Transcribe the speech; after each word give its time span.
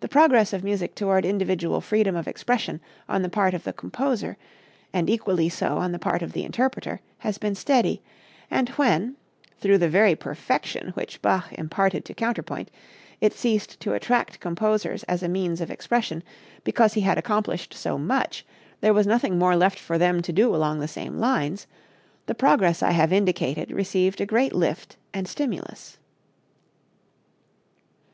The 0.00 0.08
progress 0.08 0.52
of 0.52 0.62
music 0.62 0.94
toward 0.94 1.24
individual 1.24 1.80
freedom 1.80 2.14
of 2.14 2.28
expression 2.28 2.78
on 3.08 3.22
the 3.22 3.30
part 3.30 3.54
of 3.54 3.64
the 3.64 3.72
composer, 3.72 4.36
and 4.92 5.08
equally 5.08 5.48
so 5.48 5.78
on 5.78 5.92
the 5.92 5.98
part 5.98 6.20
of 6.20 6.34
the 6.34 6.44
interpreter, 6.44 7.00
has 7.20 7.38
been 7.38 7.54
steady, 7.54 8.02
and 8.50 8.68
when, 8.76 9.16
through 9.58 9.78
the 9.78 9.88
very 9.88 10.14
perfection 10.14 10.90
which 10.90 11.22
Bach 11.22 11.54
imparted 11.54 12.04
to 12.04 12.12
counterpoint, 12.12 12.70
it 13.22 13.32
ceased 13.32 13.80
to 13.80 13.94
attract 13.94 14.40
composers 14.40 15.04
as 15.04 15.22
a 15.22 15.26
means 15.26 15.62
of 15.62 15.70
expression 15.70 16.22
because 16.62 16.92
he 16.92 17.00
had 17.00 17.16
accomplished 17.16 17.72
so 17.72 17.96
much 17.96 18.44
there 18.82 18.92
was 18.92 19.06
nothing 19.06 19.38
more 19.38 19.56
left 19.56 19.78
for 19.78 19.96
them 19.96 20.20
to 20.20 20.34
do 20.34 20.54
along 20.54 20.80
the 20.80 20.86
same 20.86 21.16
lines, 21.18 21.66
the 22.26 22.34
progress 22.34 22.82
I 22.82 22.90
have 22.90 23.10
indicated 23.10 23.70
received 23.70 24.20
a 24.20 24.26
great 24.26 24.52
lift 24.54 24.98
and 25.14 25.26
stimulus. 25.26 25.96